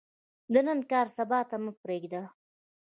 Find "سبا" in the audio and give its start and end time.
1.17-1.39